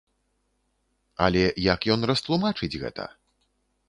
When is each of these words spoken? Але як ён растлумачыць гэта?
Але 1.25 1.43
як 1.73 1.81
ён 1.97 2.07
растлумачыць 2.13 2.79
гэта? 2.85 3.05